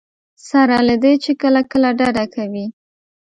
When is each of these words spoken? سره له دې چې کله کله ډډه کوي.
سره 0.49 0.77
له 0.87 0.95
دې 1.03 1.13
چې 1.23 1.31
کله 1.41 1.61
کله 1.71 1.89
ډډه 1.99 2.25
کوي. 2.35 2.65